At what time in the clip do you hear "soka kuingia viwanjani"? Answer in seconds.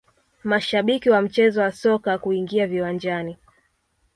1.71-3.37